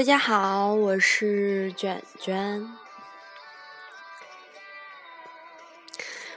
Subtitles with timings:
[0.00, 2.66] 大家好，我是卷卷。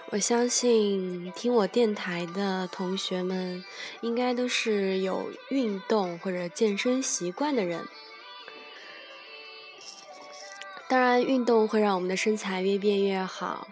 [0.10, 3.64] 我相信听我电台的同学们，
[4.02, 7.88] 应该都是有运动或者健身习惯的人。
[10.90, 13.70] 当然，运动会让我们的身材越变越好，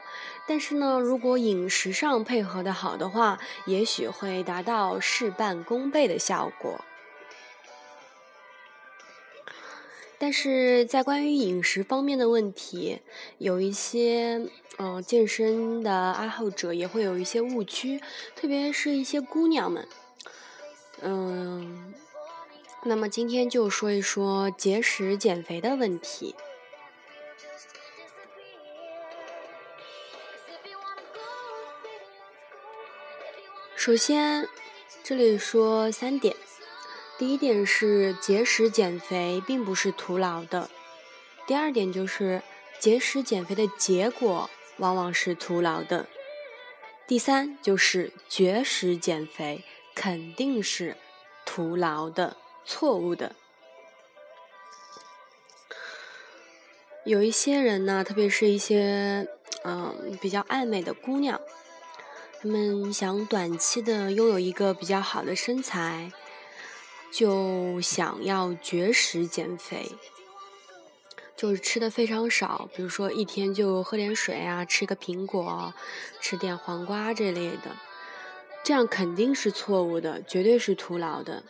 [0.47, 6.79] 但是呢，如果饮食上配合的好的话，也许会达到事半功倍的效果。
[10.21, 13.01] 但是在关于饮食方面的问题，
[13.39, 14.35] 有一些
[14.77, 17.99] 嗯、呃健身的爱好者也会有一些误区，
[18.35, 19.87] 特别是一些姑娘们。
[21.01, 21.91] 嗯，
[22.83, 26.35] 那么今天就说一说节食减肥的问题。
[33.75, 34.47] 首先，
[35.03, 36.35] 这里说三点。
[37.21, 40.71] 第一点是节食减肥并不是徒劳的。
[41.45, 42.41] 第二点就是
[42.79, 46.07] 节食减肥的结果往往是徒劳的。
[47.05, 49.63] 第三就是绝食减肥
[49.93, 50.97] 肯定是
[51.45, 53.35] 徒劳的、错误的。
[57.05, 59.27] 有一些人呢，特别是一些
[59.63, 61.39] 嗯比较爱美的姑娘，
[62.41, 66.11] 她们想短期的拥有一个比较好的身材，
[67.11, 69.91] 就想要绝食减肥，
[71.35, 75.73] 就是吃的非常少，比如说一天就喝点水啊，吃个苹果，
[76.21, 77.75] 吃点黄瓜这类的，
[78.63, 81.43] 这样肯定是错误的，绝对是徒劳的。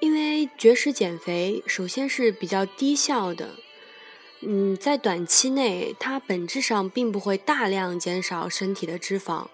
[0.00, 3.56] 因为绝食减肥，首先是比较低效的，
[4.42, 9.48] 嗯，在短期内，它本质上并不会大量减少身体的脂肪。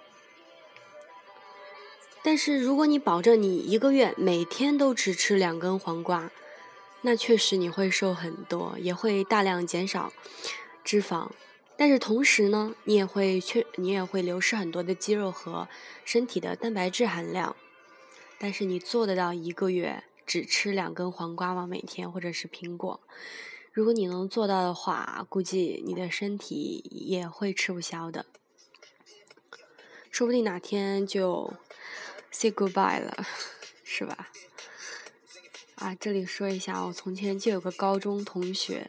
[2.25, 6.31] 但是如果你保证你一个月每天都只吃两根黄瓜，
[7.01, 10.13] 那确实你会瘦很多，也会大量减少
[10.85, 11.31] 脂肪。
[11.77, 15.69] 但是同时呢，你也会缺，你也会流失很多的肌肉和
[16.05, 17.57] 身体的蛋白质含量。
[18.39, 21.67] 但是你做得到一个月只吃两根黄瓜吗？
[21.67, 23.01] 每天或者是苹果？
[23.73, 28.27] 如果你能做到的话，估计你的身体也会吃不消的，
[30.11, 31.55] 说不定哪天就
[32.33, 33.25] say goodbye 了，
[33.85, 34.31] 是吧？
[35.77, 38.89] 啊，这里说一下，我从前就有个高中同学，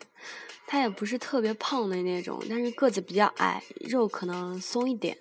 [0.66, 5.18] 他也不是特别胖的那种，但是个子比较矮，肉可能松一点，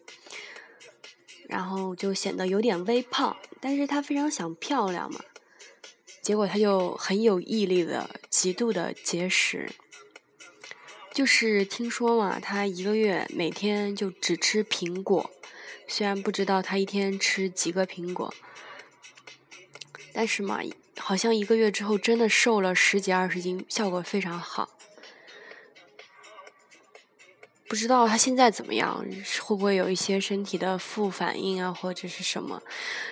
[1.48, 5.20] 然后就显得有点微胖，但是他非常想漂亮嘛，
[6.20, 9.70] 结果他就很有毅力的极度的节食，
[11.14, 15.30] 就是听说嘛，他一个月每天就只吃苹果，
[15.86, 18.32] 虽然不知道他一天吃几个苹果，
[20.12, 20.60] 但是嘛，
[20.98, 24.68] 好像一个月之后真的瘦了十几二十斤，效果非常好。
[27.68, 29.02] 不知道他现在怎么样，
[29.40, 32.62] 会不会有一些身体的副反应啊，或者是什么？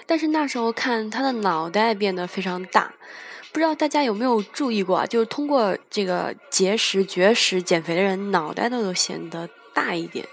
[0.04, 2.94] 但是那时候看他的脑袋变得非常大，
[3.53, 5.06] 不知道大家有没有注意过啊？
[5.06, 9.48] 就是通过这个节食、绝食减肥的人，脑袋都都显得
[9.80, 10.28] 大一点。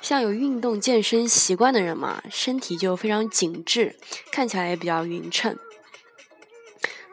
[0.00, 3.96] 像有运动健身习惯的人嘛，身体就非常紧致，
[4.32, 5.58] 看起来也比较匀称，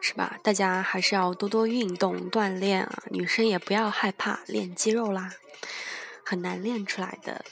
[0.00, 0.38] 是吧？
[0.42, 5.34] 大家还是要多多运动锻炼啊，女生也不要害怕练肌肉啦。
[6.24, 7.44] 很难练出来的，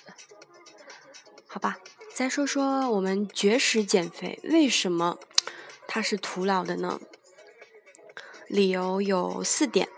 [1.46, 1.78] 好吧？
[2.14, 5.18] 再说说我们绝食减肥，为什么
[5.86, 7.00] 它是徒劳的呢？
[8.46, 9.88] 理由有四点。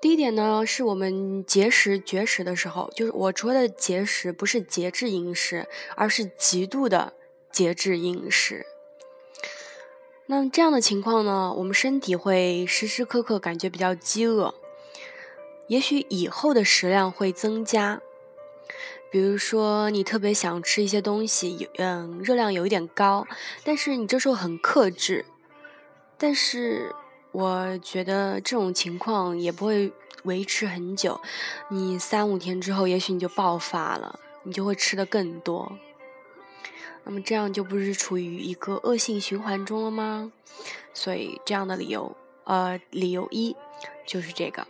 [0.00, 7.12] 第一点呢，是我们节食绝食的时候，就是我说的节食，不是节制饮食，而是极度的
[7.52, 8.64] 节制饮食。
[10.26, 14.54] 那这样的情况呢，我们身体会时时刻刻感觉比较饥饿。
[15.66, 18.00] 也许以后的食量会增加，
[19.10, 23.26] 比如说你特别想吃一些东西，嗯，热量有一点高，
[23.64, 25.26] 但是你这时候很克制。
[26.16, 26.94] 但是
[27.32, 29.92] 我觉得这种情况也不会
[30.24, 31.20] 维持很久，
[31.68, 35.72] 你三五天之后，也许你就爆发了，你就会吃的更多。
[37.04, 40.32] 那么这样就不是处于一个恶性循环中了吗？
[40.92, 43.56] 所以这样的理由，呃，理由一
[44.06, 44.66] 就是这个。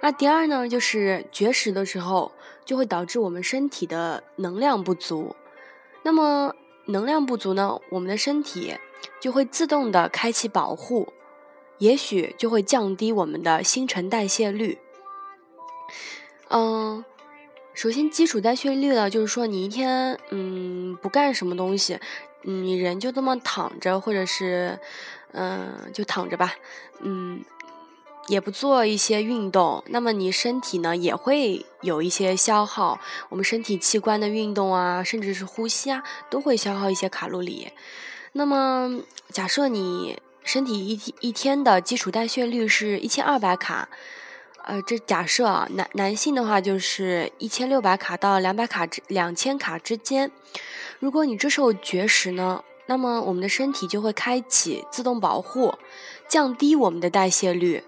[0.00, 2.30] 那第二呢，就是绝食的时候
[2.64, 5.34] 就会导致我们身体的能量不足。
[6.04, 6.54] 那么
[6.86, 8.76] 能量不足呢，我们的身体
[9.20, 11.12] 就会自动的开启保护，
[11.78, 14.78] 也许就会降低我们的新陈代谢率。
[16.50, 17.04] 嗯，
[17.74, 21.98] 首先基础代谢率呢，就是说你一天嗯不干什么东西，
[22.42, 24.78] 你人就这么躺着，或者是
[25.32, 26.54] 嗯就躺着吧，
[27.00, 27.44] 嗯。
[28.30, 33.00] 也不做一些运动，那么你身体呢也会有一些消耗。
[33.30, 37.72] 我们身体器官的运动啊，甚至是呼吸啊，都会消耗一些卡路里。
[38.32, 39.00] 那么
[39.30, 43.86] 假设你身体一一天的基础代谢率是一千二百卡，
[44.64, 50.30] 呃，这假设啊，男男性的话就是一千六百卡到两百卡之两千卡之间。
[51.00, 55.74] 如果你这时候绝食呢，那么我们的身体就会开启自动保护，
[56.26, 57.84] 降低我们的代谢率。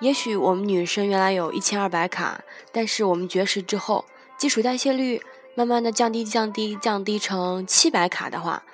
[0.00, 4.04] 也许我们女生原来有一千二百卡，但是我们绝食之后，
[4.36, 5.22] 基础代谢率
[5.54, 8.64] 慢慢的降低、降低、降低成七百卡的话，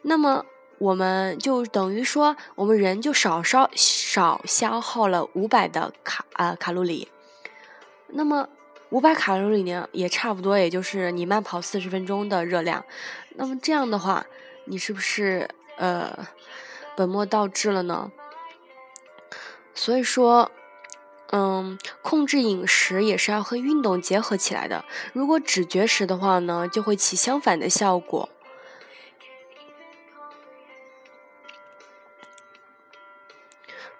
[0.00, 0.46] 那么
[0.78, 7.08] 我们就等于说，我们人就少烧少消耗了五百的卡啊卡路里。
[8.08, 8.48] 那么
[8.90, 12.84] 五百卡路里呢，也差不多，也就是你慢跑四十分钟的热量。
[13.36, 14.26] 那么这样的话，
[14.66, 16.26] 你是不是呃
[16.96, 18.12] 本末倒置了呢？
[19.74, 20.52] 所以说，
[21.30, 24.84] 嗯，控制饮食也是要和运动结合起来的。
[25.12, 28.28] 如果只绝食的话呢，就会起相反的效果。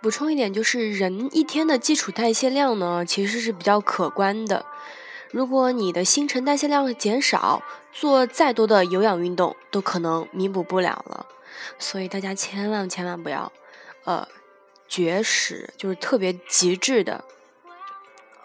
[0.04, 4.66] 补充一点，就是人一天的基础代谢量呢，其实是比较可观的。
[5.30, 11.24] 如果你的新陈代谢量减少，做再多的有氧运动都可能弥补不了了。
[11.78, 13.50] 所以大家千万千万不要，
[14.04, 14.28] 呃。
[14.86, 17.24] 绝食就是特别极致的，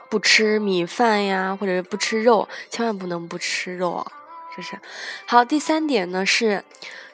[0.09, 4.11] 不吃米饭呀，或者是不吃肉，千万不能不吃肉啊！
[4.55, 4.79] 这是
[5.27, 5.43] 好。
[5.43, 6.63] 第三点呢是，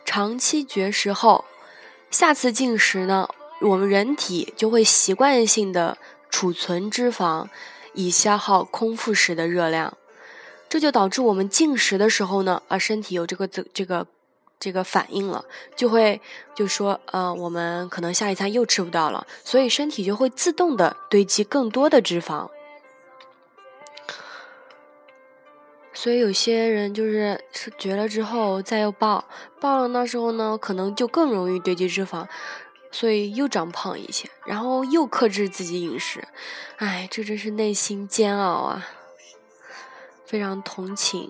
[0.06, 1.44] 长期绝食后，
[2.12, 3.28] 下次进食呢，
[3.62, 5.98] 我们人体就会习惯性的
[6.30, 7.48] 储存脂肪，
[7.94, 9.98] 以消耗空腹时的热量，
[10.68, 14.08] 这就导致我们进食的时候呢，啊，身体有这个这这个。
[14.58, 15.44] 这个反应了，
[15.76, 16.20] 就会
[16.56, 22.50] 就说，呃，我们可能下一餐又吃不到了，所以身体就会自动的堆积更多的脂肪。
[25.94, 27.44] 所以有些人就是
[27.78, 29.26] 绝了之后再又暴，
[29.60, 32.26] 暴了那时候呢，可能就更容易堆积脂肪，
[32.96, 36.26] 所以又长胖一些，然后又克制自己饮食，
[36.78, 38.88] 哎，这真是内心煎熬啊，
[40.26, 41.30] 非常同情。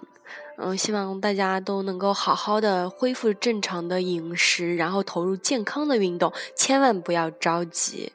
[0.58, 8.14] 嗯，希望大家都能够好好的恢复正常的饮食，然后投入健康的运动，千万不要着急，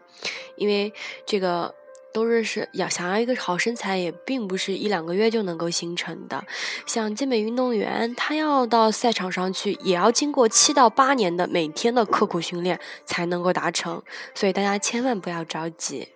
[0.55, 0.95] 因为
[1.27, 1.75] 这个
[2.13, 6.45] 都是是要想要一个好身材，也并不是一两个月就能够形成的。
[6.87, 14.03] 像健美运动员，他要到赛场上去，也要经过七到八年的每天的刻苦训练才能够达成，
[14.35, 16.09] 所以大家千万不要着急。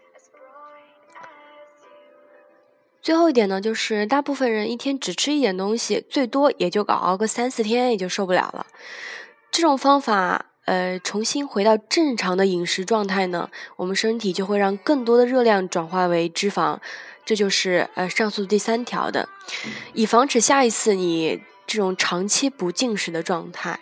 [3.00, 8.67] 最后一点呢，就是大部分人一天只吃一点东西，最多也就熬个三四天，也就受不了了。
[9.51, 16.79] 这种方法，呃，重新回到正常的饮食状态呢，我们身体就会让更多的热量转化为脂肪。
[17.25, 19.29] 这就是呃上述第三条的，
[19.94, 23.81] 以防止下一次你这种长期不进食的状态。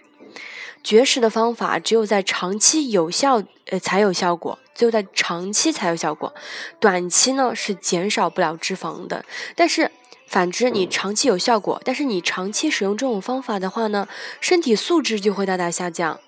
[0.84, 4.58] 绝食的方法只有在长期有效，呃，才有效果。
[4.74, 6.34] 只有在长期才有效果，
[6.80, 9.24] 短期呢是减少不了脂肪的。
[9.54, 9.90] 但是
[10.26, 14.08] 反之，你长期有效果，但是你长期使用这种方法的话呢，
[14.40, 16.18] 身体素质就会大大下降。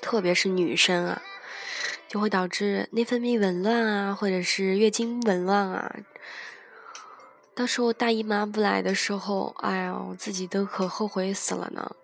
[0.00, 1.22] 特别是女生啊，
[2.08, 5.96] 就会导致内分泌紊乱啊，或者是月经紊乱啊。
[7.54, 11.94] 到时候大姨妈不来的时候，哎呀，我自己都可后悔死了呢。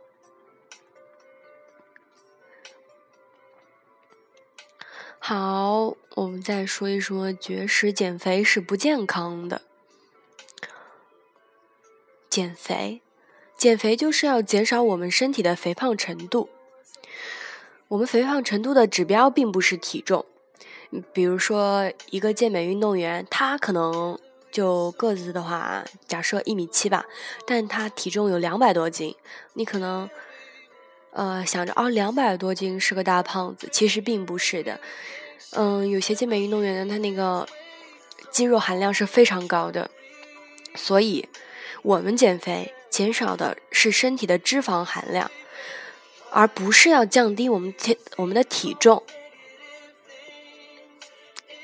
[5.18, 9.62] 好，我们再说一说绝食减肥是不健康的。
[12.28, 13.00] 减肥，
[13.56, 16.50] 减肥就是要减少我们身体的肥胖程度。
[17.88, 20.24] 我们肥胖程度的指标并不是体重，
[21.12, 24.18] 比如说一个健美运动员，他可能
[24.50, 27.06] 就个子的话，假设一米七吧，
[27.46, 29.14] 但他体重有两百多斤，
[29.54, 30.08] 你可能。
[31.12, 34.78] 呃，想着哦，两百多斤是个大胖子，其实并不是的。
[35.52, 37.48] 嗯，有些健美运动员，他那个
[38.30, 39.90] 肌肉含量是非常高的，
[40.74, 41.26] 所以
[41.80, 45.30] 我们减肥减少的是身体的脂肪含量，
[46.30, 49.02] 而不是要降低我们体我们的体重。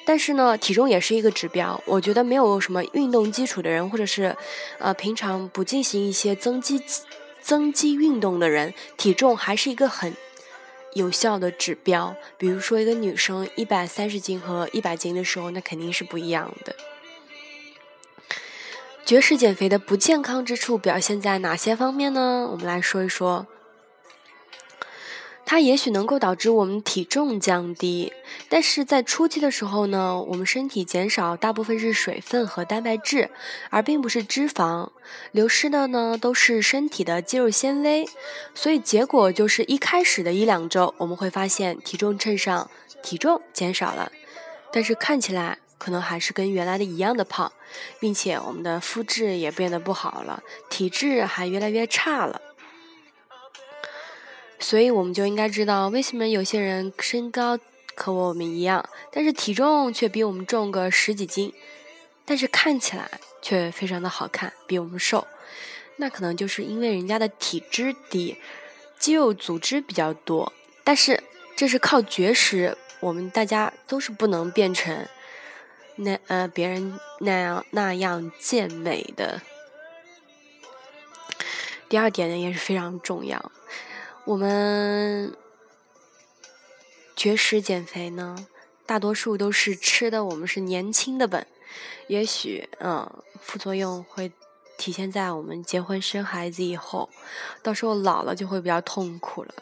[0.04, 1.81] 但是呢，体重也是一个指标。
[1.87, 4.37] 我觉得没有什么运动基础的人，或者是
[4.78, 6.83] 呃平常不进行一些增肌
[7.40, 10.16] 增肌运动的人，体重还是一个很
[10.95, 12.16] 有效的指标。
[12.37, 16.75] 比如说，一个女生一百三十斤和一百斤的时候，那肯定是不一样的。
[19.04, 22.49] 绝食减肥的不健康之处表现在哪些方面呢？
[22.50, 23.47] 我们来说一说。
[25.52, 28.11] 它也许能够导致我们体重降低，
[28.49, 33.28] 但是在初期的时候呢，我们身体减少大部分是水分和蛋白质，
[33.68, 34.88] 而并不是脂肪，
[35.30, 38.09] 流失的呢都是身体的肌肉纤维，
[38.54, 42.71] 所以结果就是一开始的一两周，我们会发现体重秤上
[43.02, 44.11] 体重减少了，
[44.73, 47.52] 但是看起来可能还是跟原来的一样的胖，
[48.00, 52.40] 并且我们的肤质也变得不好了，体质还越来越差了。
[54.62, 57.59] 所以我们就应该知道，为什么有些人身高
[57.97, 61.52] 和我们一样，但是体重却比我们重个十几斤，
[62.25, 63.11] 但是看起来
[63.42, 65.26] 却非常的好看，比我们瘦。
[65.97, 68.38] 那可能就是因为人家的体脂低，
[68.99, 70.52] 肌肉组织比较多。
[70.85, 71.23] 但是
[71.57, 75.07] 这是靠绝食，我们大家都是不能变成
[75.97, 79.42] 那呃别人那样那样健美的。
[81.88, 83.52] 第二点呢也是非常重要。
[84.25, 85.37] 我们
[87.17, 88.47] 绝食减肥呢，
[88.87, 91.45] 大多数都是吃的我们是年轻的本，
[92.07, 94.31] 也许嗯副作用会
[94.79, 97.11] 体现在我们结婚生孩子以后，
[97.62, 99.55] 到时候老了就会比较痛苦了，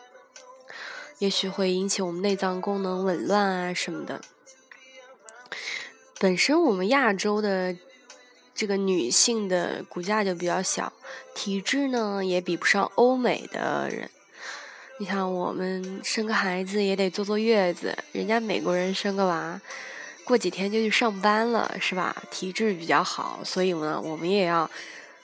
[1.18, 4.20] 也许会引起我们内脏功能紊乱啊什么的。
[6.18, 7.74] 本身我们亚洲的
[8.54, 10.92] 这个女性的骨架就比较小，
[11.34, 14.10] 体质呢也比不上欧美的人。
[15.00, 19.58] 你像我们生个孩子也得坐坐月子，人家美国人生个娃，
[20.24, 22.14] 过几天就去上班了，是吧？
[22.30, 24.70] 体质比较好，所以呢，我们也要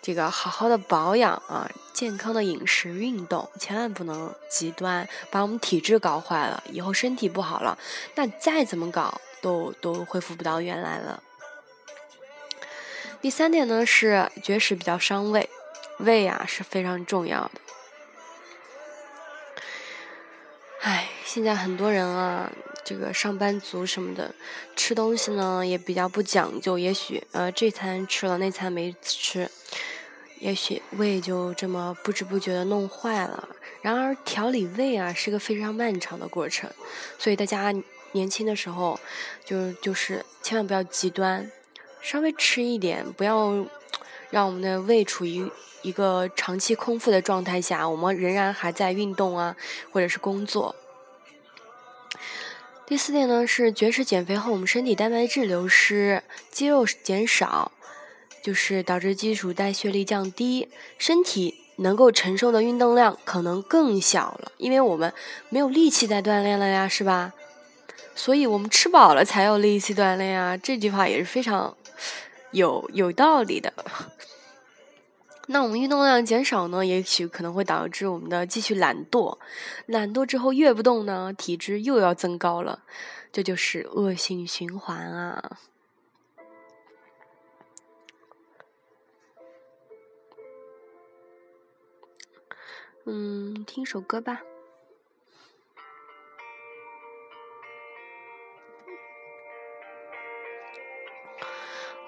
[0.00, 7.76] 这个好好的保养啊，健康的饮食、运动，千万不能极端，把我们体质搞坏了，以后身体不好了，
[8.14, 11.22] 那再怎么搞都都恢复不到原来了。
[13.20, 15.50] 第三点呢是绝食比较伤胃，
[15.98, 17.50] 胃啊是非常重要的。
[20.86, 22.48] 唉，现在很多人啊，
[22.84, 24.32] 这个上班族什么的，
[24.76, 26.78] 吃东西呢也比较不讲究。
[26.78, 29.50] 也许呃这餐吃了，那餐没吃，
[30.38, 33.48] 也许胃就这么不知不觉的弄坏了。
[33.82, 36.70] 然而调理胃啊是个非常漫长的过程，
[37.18, 37.74] 所以大家
[38.12, 39.00] 年轻的时候
[39.44, 41.50] 就就是千万不要极端，
[42.00, 43.66] 稍微吃一点，不要
[44.30, 45.50] 让我们的胃处于。
[45.82, 49.54] 一个长期空腹的状态下，我们仍然还在运动啊，
[49.92, 50.74] 或者是工作。
[52.84, 57.70] 第四点呢是绝食减肥后，我们身体蛋白质流失，肌肉减少，
[58.42, 60.68] 就是导致基础代谢率降低，
[60.98, 65.12] 身体能够承受的运动量可能更小了，因为我们
[65.50, 67.32] 没有力气在锻炼了呀，是吧？
[68.16, 71.76] 所以我们吃饱了才有力气锻炼啊，这句话也是非常
[72.56, 73.72] 有有道理的。
[75.48, 79.38] 那我们运动量减少呢，也许可能会导致我们的继续懒惰，
[79.86, 82.82] 懒惰之后越不动呢，体质又要增高了，
[83.30, 85.58] 这就是恶性循环啊。
[93.04, 94.40] 嗯，听首歌吧，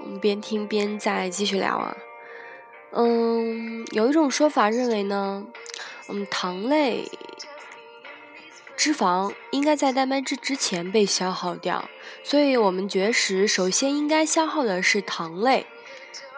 [0.01, 1.97] 我们边听边再继续聊啊。
[2.93, 5.47] 嗯，有一种说法认为呢，
[6.09, 7.11] 嗯，糖类、
[8.77, 11.89] 脂肪应该在蛋白质之前被消耗掉，
[12.23, 15.67] 所以我们绝食首先应该消耗的是糖类。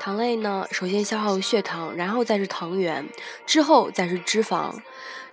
[0.01, 3.07] 糖类呢，首先消耗血糖，然后再是糖原，
[3.47, 4.75] 之后再是脂肪，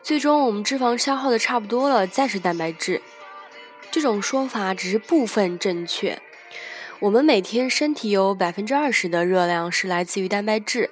[0.04, 3.02] 最终我们脂肪消耗的差不多了，再是蛋白质。
[3.90, 6.22] 这种说法只是部分正确。
[7.00, 10.90] 我们每天身体有百分之二十的热量是来自于蛋白质。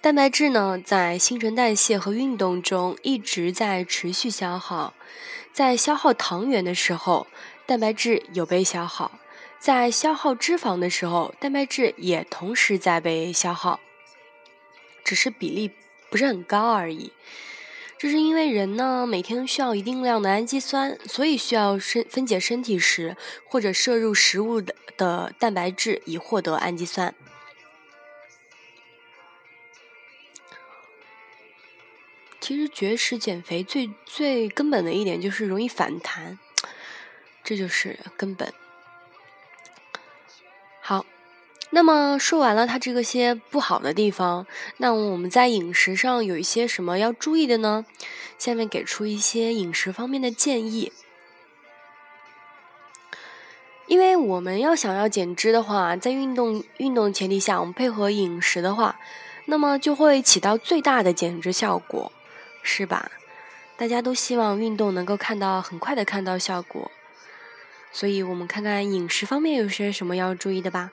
[0.00, 4.94] 蛋白质呢，在新陈代谢和运动中一直在持续消耗，
[5.52, 7.26] 在消耗糖原的时候，
[7.66, 9.10] 蛋白质有被消耗；
[9.58, 13.80] 在消耗脂肪的时候，蛋白质也同时在被消耗，
[15.02, 15.72] 只是比例
[16.08, 17.12] 不是很高而已。
[18.02, 27.14] 这是因为人呢每天需要一定量的氨基酸，所以需要身分解身体时或者摄入食物的的蛋白质以获得氨基酸。
[32.40, 36.40] 其实绝食减肥最最根本的一点就是容易反弹，
[37.44, 38.52] 这就是根本。
[41.74, 47.86] 那么说完了它这个些不好的地方，那我们在饮食上有一些什么要注意的呢？
[48.38, 50.92] 下面给出一些饮食方面的建议。
[53.86, 59.00] 因为我们要想要减脂的话，在运动运动前提下，我们配合饮食的话，
[59.46, 62.12] 那么就会起到最大的减脂效果，
[62.62, 63.10] 是吧？
[63.78, 66.90] 大家都希望运动能够看到很快的看到效果，
[67.90, 70.92] 所以我们看看饮食方面有些什么要注意的吧。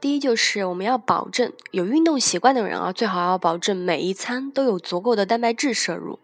[0.00, 6.18] 第一就是我们要保证有运动习惯的人啊，最好要保证每一餐都有足够的蛋白质摄入，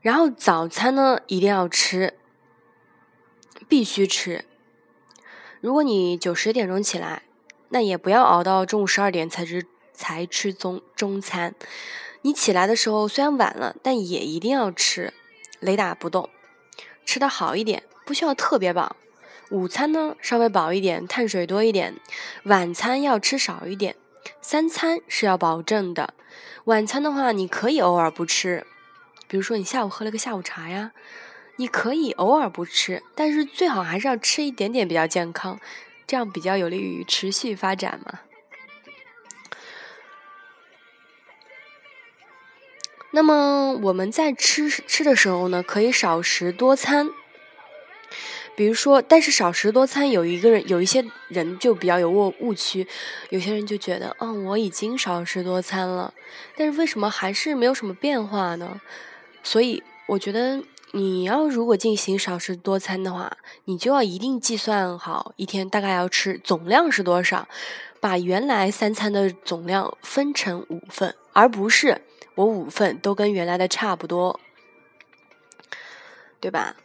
[0.00, 2.14] 然后早餐呢一定要吃。
[3.68, 4.44] 必须吃。
[5.60, 7.22] 如果你九十点钟起来，
[7.70, 11.54] 那也不要熬到中午十二点才吃才吃中中餐。
[12.20, 15.14] 你起来的时候虽然晚了，但也一定要吃，
[15.60, 16.28] 雷打不动。
[17.06, 18.96] 吃的好一点，不需要特别饱。
[19.52, 22.00] 午餐呢稍微饱一点，碳水多一点。
[22.44, 23.96] 晚餐要吃少一点。
[24.40, 26.14] 三餐是要保证的。
[26.64, 28.66] 晚餐的话，你可以偶尔不吃，
[29.28, 30.92] 比如说你下午喝了个下午茶呀。
[31.56, 35.60] 你可以偶尔不吃，但是最好还是要吃一点点比较健康，
[36.06, 38.20] 这样比较有利于持续发展嘛。
[43.10, 47.10] 那么我们在吃吃的时候呢，可以少食多餐。
[48.54, 52.86] 比如说，但是少食多餐有一个人有一些人就比较有误误区，
[53.30, 56.12] 有些人就觉得，嗯，我已经少食多餐了，
[56.56, 58.80] 但是为什么还是没有什么变化呢？
[59.42, 60.62] 所以我觉得。
[60.94, 67.48] 你要如果进行少食多餐的话，你就要一定计算好一天大概要吃总量是多少，
[67.98, 72.02] 把原来三餐的总量分成五份，而不是
[72.34, 74.38] 我五份都跟原来的差不多，
[76.40, 76.76] 对吧？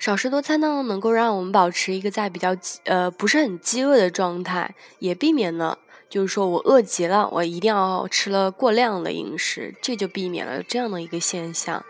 [0.00, 5.78] 少食多餐呢，能够让我们保持一个在比较呃不是很饥饿的状态，也避免了。
[6.08, 11.84] 就是说我饿极了，我一定要吃了过量的饮食，这就避免了这样的一个现象，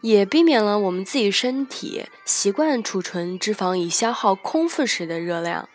[0.00, 5.68] 也避免了我们自己身体习惯储存脂肪以消耗空腹时的热量。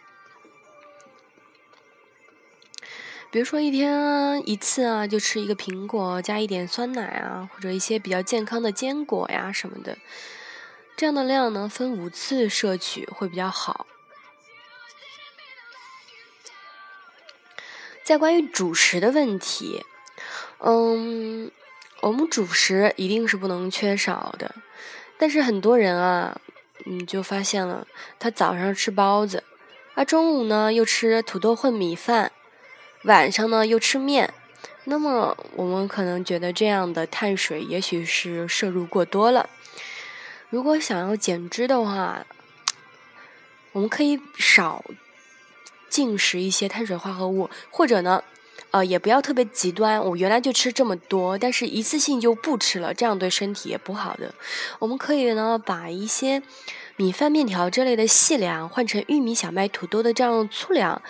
[3.29, 9.95] 比如说一天一次啊，就吃一个苹果，加一点酸奶啊，或者一些比较健康的坚果呀什么的，
[10.99, 13.87] 这样的量呢，分五次摄取会比较好。
[18.03, 19.85] 在关于主食的问题，
[20.57, 21.49] 嗯，
[22.01, 24.53] 我们主食一定是不能缺少的。
[25.17, 26.41] 但是很多人啊，
[26.85, 27.87] 嗯，就发现了，
[28.19, 29.45] 他早上吃包子，
[29.93, 32.33] 啊，中午呢又吃土豆混米饭，
[33.05, 34.33] 晚上呢又吃面。
[34.83, 39.49] 那么我们可能觉得这样的碳水也许是摄入过多了。
[40.49, 42.25] 如果想要减脂的话，
[43.71, 44.83] 我们可以少。
[45.89, 48.23] 进食一些碳水化合物，或者呢，
[48.69, 49.99] 呃，也不要特别极端。
[49.99, 54.35] 我原来就吃这么多，但是一次性就不吃了，这样对身体也不好的。
[54.77, 56.43] 我们可以呢，把一些
[56.95, 61.01] 米饭、面条这类的细粮换成玉米、小麦、土豆的这样粗粮，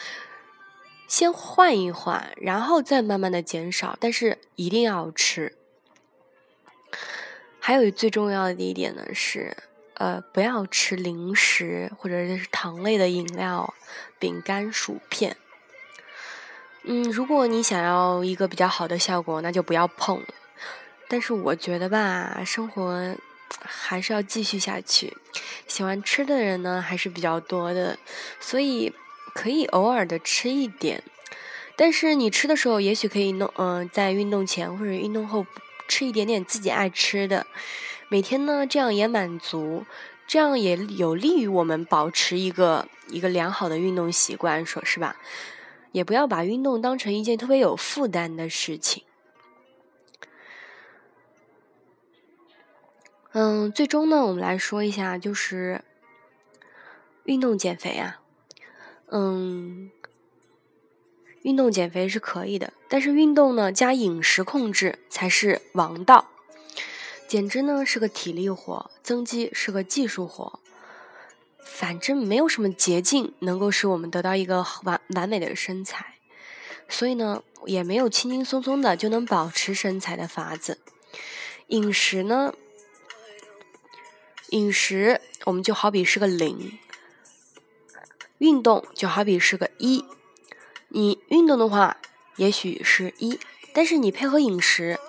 [1.10, 5.58] 先换一换，然后再慢慢的减少，但是一定要吃。
[7.69, 9.55] 还有最重要的一点呢是。
[9.93, 13.75] 呃，不要吃零食或者是糖类的饮料、
[14.17, 15.38] 饼干、薯片。
[16.84, 20.23] 嗯，如果你想要一个比较好的效果，那就不要碰。
[21.08, 23.15] 但是我觉得吧，生活
[23.62, 25.15] 还是要继续下去。
[25.67, 27.99] 喜欢吃的人呢还是比较多的，
[28.39, 28.91] 所以
[29.36, 31.03] 可以偶尔的吃一点。
[31.75, 35.45] 但是你吃的时候，也许可以弄，嗯，在运动前或者运动后
[35.89, 37.45] 吃一点点自己爱吃的。
[38.08, 39.86] 每天呢，这样也满足，
[40.25, 45.17] 这样也有利于我们保持一个一个良好的运动习惯，说是吧？
[45.91, 49.04] 也不要把运动当成一件特别有负担的事情。
[53.32, 55.84] 嗯，最终呢，我们来说一下，就是
[57.23, 58.21] 运动减肥啊。
[59.12, 59.91] 嗯，
[61.43, 66.28] 运动减肥是可以的，但是运动呢加饮食控制才是王道。
[67.28, 70.60] 减脂呢是个体力活，增肌是个技术活，
[71.63, 76.15] 反正没有什么捷径能够使我们得到一个完完美的身材，
[76.89, 80.80] 所以呢，也没有轻轻松松的就能保持身材的法子。
[81.67, 82.54] 饮食呢，
[84.49, 86.80] 饮食我们就好比是个零，
[88.39, 90.04] 运动就好比是个一。
[90.89, 91.97] 你运动的话，
[92.38, 93.39] 也许是一，
[93.73, 94.99] 但是你配合饮食。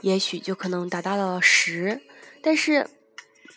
[0.00, 2.00] 也许就可能达到了十，
[2.40, 2.88] 但是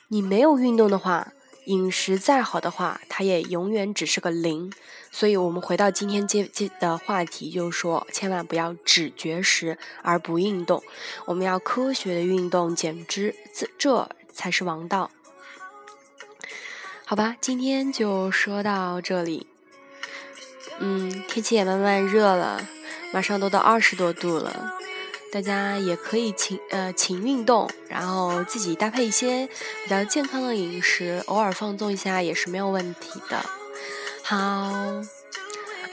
[0.08, 1.34] 你没有运动的话，
[1.66, 4.74] 饮食再好的话，它也永远只是个零。
[5.12, 10.82] 所以，我们回到今天接接的话题，就是说，千万不要只绝食而不运动，
[11.26, 15.12] 我们要科学的运动减脂，这这才是王道。
[17.06, 19.51] 好吧，今天就说到这里。
[20.84, 22.68] 嗯，天气也慢慢热了，
[23.12, 24.74] 马上都到二十多度了。
[25.32, 29.48] 大家也可以勤呃勤运动，然后自己搭配一些
[29.84, 33.38] 比较健康的饮食，偶尔放纵一下也是没有问题的。
[34.24, 34.38] 好，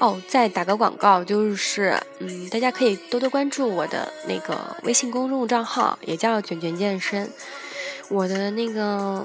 [0.01, 7.31] 哦，再打个广告，就是嗯，大家可以多多关注我的那个微信公众账号，也叫卷卷健身。
[8.09, 9.25] 我的那个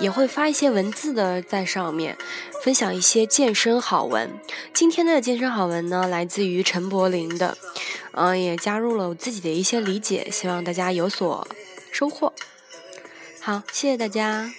[0.00, 2.16] 也会发一些文字的在上面。
[2.62, 4.30] 分享一些健身好文。
[4.74, 7.56] 今天的健身好文呢，来自于陈柏霖的，
[8.12, 11.48] 嗯，也加入了我自己的一些理解，希望大家有所
[11.90, 12.34] 收获。
[13.40, 14.50] 好，谢谢大家。